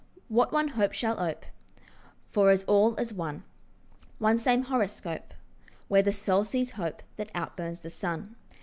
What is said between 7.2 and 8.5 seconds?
outburns the sun?